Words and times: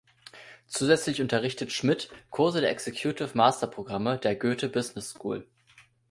Zusätzlich 0.65 1.21
unterrichtet 1.21 1.71
Schmidt 1.71 2.09
Kurse 2.31 2.59
der 2.59 2.71
Executive-Master-Programme 2.71 4.17
der 4.17 4.35
Goethe 4.35 4.67
Business 4.67 5.11
School. 5.11 5.47